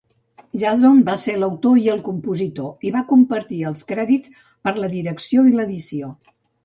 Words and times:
Jason 0.61 1.01
va 1.09 1.15
ser 1.23 1.33
l'autor 1.41 1.81
i 1.81 1.83
el 1.95 2.01
compositor 2.07 2.89
i 2.89 2.93
va 2.95 3.03
compartir 3.11 3.59
els 3.73 3.85
crèdits 3.93 4.33
per 4.67 4.75
la 4.81 4.91
direcció 4.95 5.45
i 5.51 5.55
l'edició. 5.59 6.11